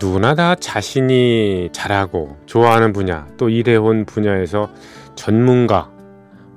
[0.00, 4.70] 누구나 다 자신이 잘하고 좋아하는 분야 또 일해온 분야에서
[5.14, 5.90] 전문가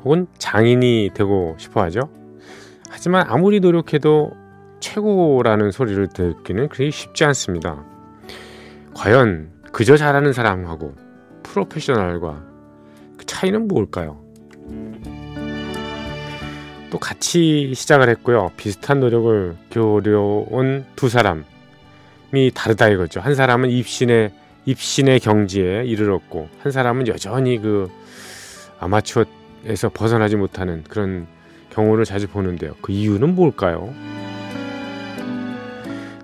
[0.04, 2.10] 혹은 장인이 되고 싶어 하죠.
[2.90, 4.32] 하지만 아무리 노력해도
[4.80, 7.84] 최고라는 소리를 듣기는 그리 쉽지 않습니다.
[8.94, 10.94] 과연 그저 잘하는 사람하고
[11.44, 12.44] 프로페셔널과
[13.18, 14.22] 그 차이는 뭘까요?
[16.90, 18.52] 또 같이 시작을 했고요.
[18.56, 21.53] 비슷한 노력을 겨려온 두 사람이
[22.54, 23.20] 다르다 이거죠.
[23.20, 24.32] 한 사람은 입신의
[24.66, 27.90] 입신의 경지에 이르렀고 한 사람은 여전히 그
[28.80, 31.28] 아마추어에서 벗어나지 못하는 그런
[31.70, 32.74] 경우를 자주 보는데요.
[32.82, 33.94] 그 이유는 뭘까요?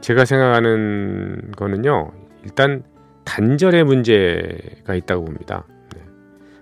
[0.02, 2.12] 제가 생각하는 거는요.
[2.44, 2.84] 일단
[3.26, 5.66] 단절의 문제가 있다고 봅니다.
[5.94, 6.02] 네.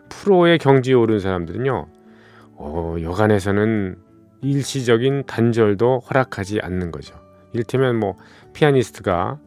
[0.10, 1.88] 프로의 경지에 오른 사람들은요.
[2.56, 3.98] 어, 여간에서는
[4.42, 7.16] 일시적인 단절도 허락하지 않는 거죠.
[7.54, 8.16] 이를테면 뭐
[8.54, 9.40] 피아니스트가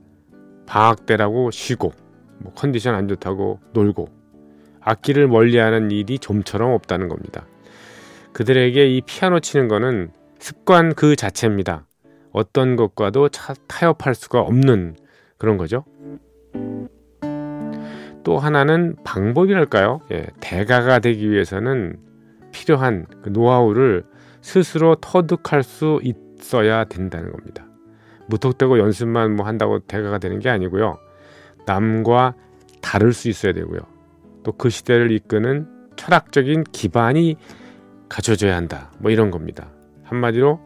[0.67, 1.93] 방학 때라고 쉬고
[2.39, 4.09] 뭐 컨디션 안 좋다고 놀고
[4.81, 7.47] 악기를 멀리하는 일이 좀처럼 없다는 겁니다.
[8.33, 11.87] 그들에게 이 피아노 치는 거는 습관 그 자체입니다.
[12.33, 14.97] 어떤 것과도 차, 타협할 수가 없는
[15.37, 15.85] 그런 거죠.
[18.23, 20.01] 또 하나는 방법이랄까요?
[20.13, 21.99] 예, 대가가 되기 위해서는
[22.53, 24.05] 필요한 그 노하우를
[24.43, 27.67] 스스로 터득할 수 있어야 된다는 겁니다.
[28.31, 30.99] 무턱대고 연습만 뭐 한다고 대가가 되는 게 아니고요.
[31.67, 32.35] 남과
[32.81, 33.81] 다를 수 있어야 되고요.
[34.43, 37.37] 또 그 시대를 이끄는 철학적인 기반이
[38.09, 38.91] 갖춰져야 한다.
[38.99, 39.69] 뭐 이런 겁니다.
[40.05, 40.59] 한마디로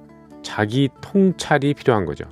[0.43, 2.25] 자기 통찰이 필요한 거죠.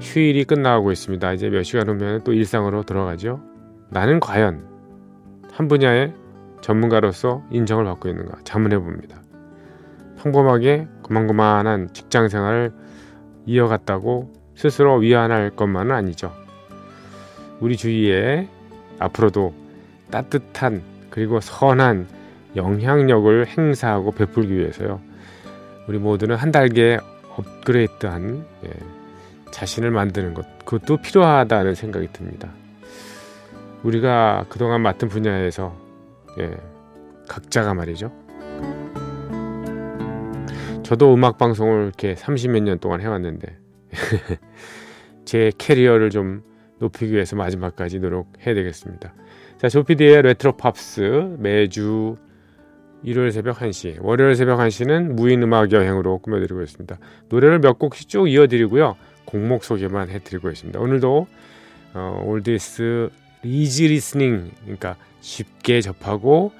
[0.00, 1.32] 휴일이 끝나고 있습니다.
[1.34, 3.40] 이제 몇 시간 후면 또 일상으로 돌아가죠.
[3.90, 4.64] 나는 과연
[5.52, 6.14] 한 분야의
[6.62, 9.20] 전문가로서 인정을 받고 있는가 자문해 봅니다.
[10.22, 12.72] 평범하게 고만고만한 직장 생활을
[13.46, 16.32] 이어갔다고 스스로 위안할 것만은 아니죠.
[17.60, 18.48] 우리 주위에
[18.98, 19.54] 앞으로도
[20.10, 22.08] 따뜻한 그리고 선한
[22.56, 25.00] 영향력을 행사하고 베풀기 위해서요.
[25.88, 26.98] 우리 모두는 한 달계
[27.36, 28.70] 업그레이드한 예,
[29.50, 32.50] 자신을 만드는 것 그것도 필요하다는 생각이 듭니다.
[33.82, 35.76] 우리가 그동안 맡은 분야에서
[36.38, 36.56] 예,
[37.28, 38.10] 각자가 말이죠.
[40.86, 43.58] 저도 음악 방송을 이렇게 30몇 년 동안 해왔는데
[45.26, 46.44] 제 career를 좀
[46.78, 49.12] 높이기 위해서 마지막까지 노력해야 되겠습니다.
[49.58, 52.14] 자, 조피디의 레트로 팝스 매주
[53.02, 56.96] 일요일 새벽 1시, 월요일 새벽 1시는 무인 음악 여행으로 꾸며드리고 있습니다.
[57.30, 58.94] 노래를 몇 곡씩 쭉 이어드리고요.
[59.24, 60.78] 곡목 소개만 해드리고 있습니다.
[60.78, 61.26] 오늘도
[61.94, 63.10] 어, oldies
[63.42, 66.52] easy listening, 그러니까 쉽게 접하고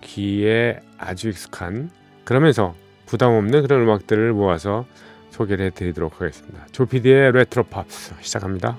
[0.00, 1.90] 귀에 아주 익숙한
[2.22, 4.86] 그러면서 부담 없는 그런 음악들을 모아서
[5.30, 6.66] 소개를 해드리도록 하겠습니다.
[6.72, 8.76] 조피디의 레트로 팝스 시작합니다.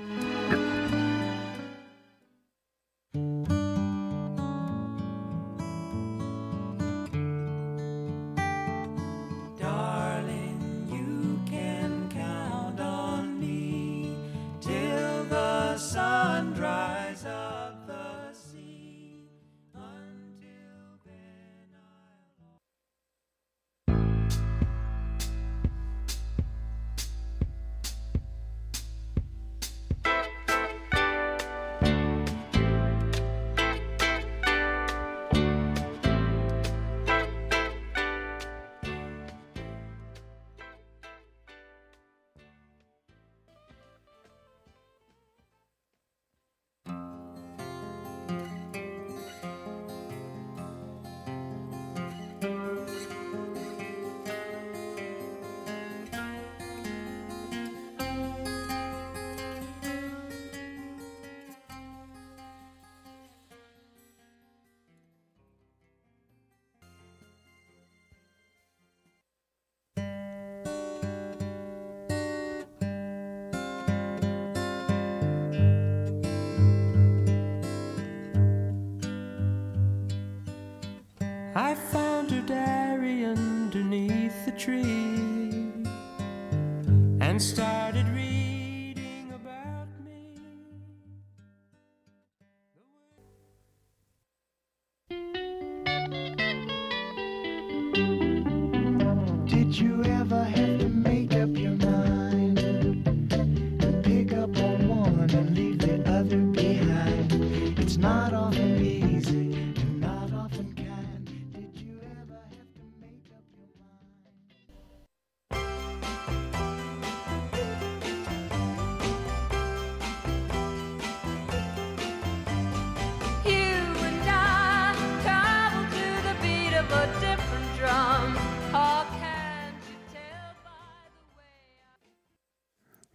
[99.66, 100.44] Did you ever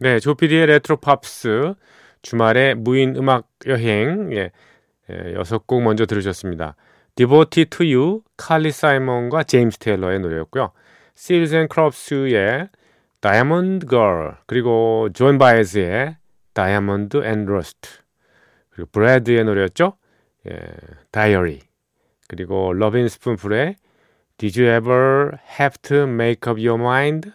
[0.03, 1.75] 네, 조피디의 레트로 팝스
[2.23, 4.51] 주말의 무인 음악 여행 예,
[5.11, 6.75] 예, 여섯 곡 먼저 들으셨습니다.
[7.17, 10.73] Devoted to You, 칼리 사이먼과 제임스 테일러의 노래였고요.
[11.19, 12.71] Seals and Crofts의
[13.21, 16.17] Diamond Girl 그리고 존 바이즈의
[16.55, 18.01] Diamonds and Rust
[18.71, 19.99] 그리고 브레드의 노래였죠.
[20.51, 20.59] 예,
[21.13, 21.59] Diary
[22.27, 23.77] 그리고 러빈 스푼풀의
[24.39, 27.33] Did you ever have to make up your mind?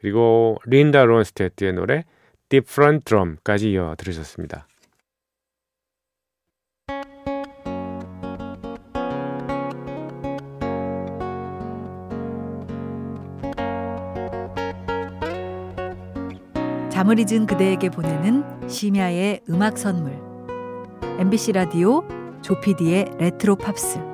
[0.00, 2.04] 그리고 린다 론스테트의 노래
[2.48, 4.66] Different Drum까지 이어 들으셨습니다.
[16.90, 20.18] 잠을 잊은 그대에게 보내는 심야의 음악 선물.
[21.18, 22.04] MBC 라디오
[22.42, 24.09] 조피디의 레트로 팝스.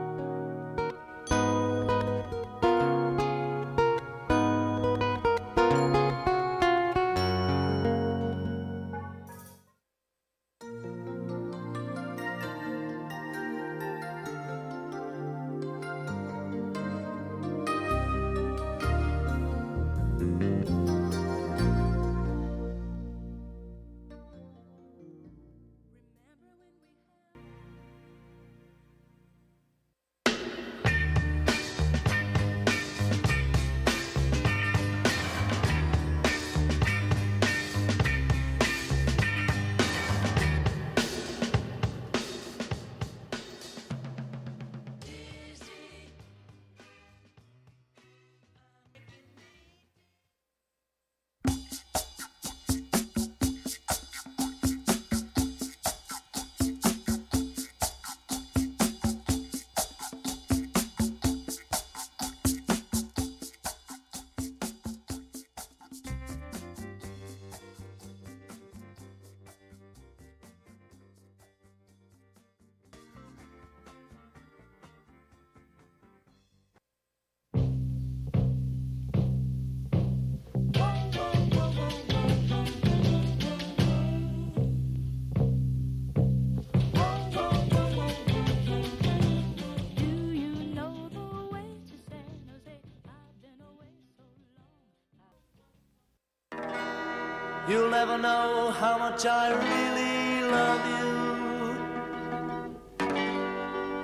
[98.17, 101.07] Never know how much I really love you.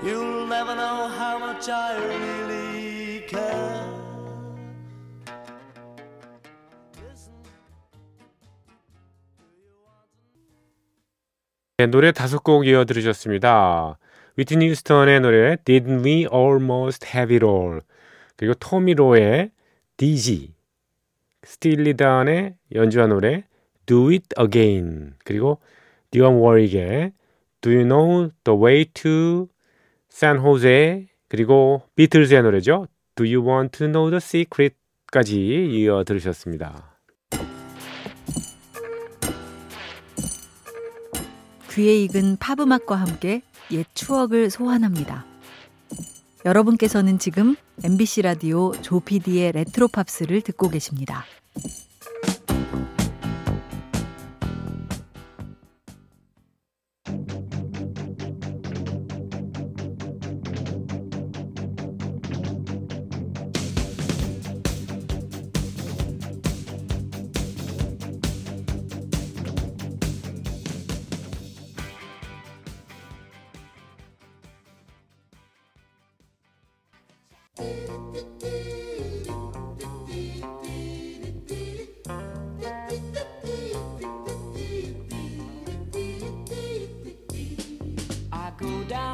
[0.04, 3.82] You'll never know how much I really care.
[11.78, 13.98] 네, 노래 다섯 곡 이어 들으셨습니다.
[14.36, 17.80] 위트니 휴스턴의 노래 Didn't We Almost Have It All
[18.36, 19.50] 그리고 토미로의
[19.96, 20.54] DG
[21.44, 23.44] 스틸리 단의 연주한 노래
[23.86, 25.58] Do It Again 그리고
[26.10, 27.12] 디언 워릭의
[27.60, 29.48] Do You Know The Way to
[30.10, 36.92] San Jose 그리고 비틀즈의 노래죠 Do You Want to Know The Secret까지 이어 들으셨습니다.
[41.70, 45.24] 귀에 익은 팝 음악과 함께 옛 추억을 소환합니다.
[46.44, 51.24] 여러분께서는 지금 MBC 라디오 조피디의 레트로 팝스를 듣고 계십니다.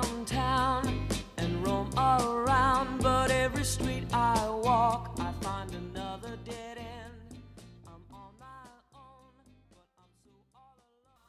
[0.08, 7.40] downtown and roam all around, but every street I walk, I find another dead end.
[7.86, 9.32] I'm on my own,
[9.70, 11.28] but I'm so all alone.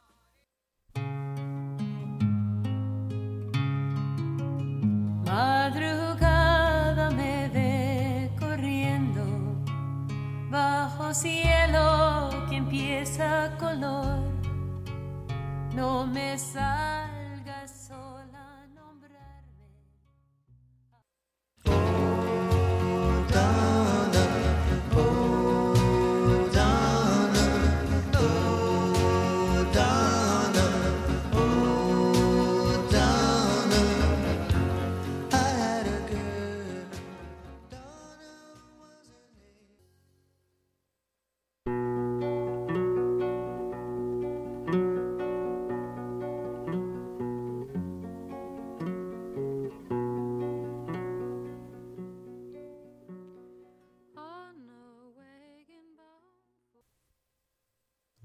[5.24, 9.26] Madrugada me ve corriendo
[10.50, 14.20] bajo cielo que empieza color.
[15.74, 17.09] No me sale.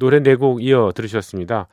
[0.06, 1.68] 노래 네 곡 이어 들으셨습니다.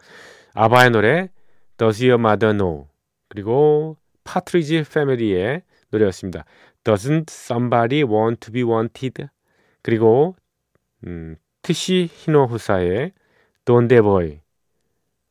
[0.54, 1.28] 아바의 노래
[1.76, 2.86] Does Your Mother Know
[3.28, 6.44] 그리고 파트리지 패밀리의 노래였습니다.
[6.84, 9.26] Doesn't Somebody Want to Be Wanted
[9.82, 10.34] 그리고
[11.06, 13.12] 음, 티시 히노호사의
[13.66, 14.40] Donde Voy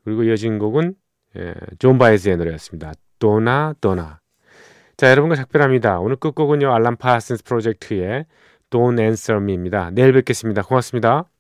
[0.04, 0.94] 그리고 이어진 곡은
[1.38, 2.94] 예, 존 바이즈의 노래였습니다.
[3.18, 4.20] Donna Donna
[4.96, 6.00] 자 여러분과 작별합니다.
[6.00, 8.26] 오늘 끝곡은요 알란 파슨스 프로젝트의
[8.70, 9.90] Don't Answer Me입니다.
[9.90, 10.62] 내일 뵙겠습니다.
[10.62, 11.31] 고맙습니다.